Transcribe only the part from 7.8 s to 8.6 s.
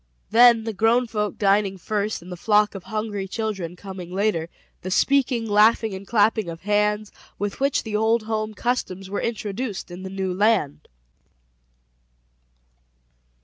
the old home